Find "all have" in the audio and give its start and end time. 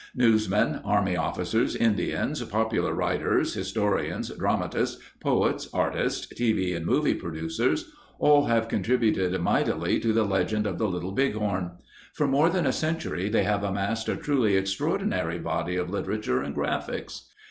8.17-8.67